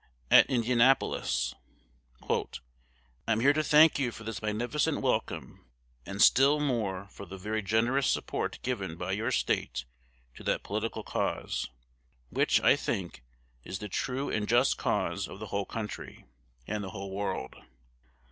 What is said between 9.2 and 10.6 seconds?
State to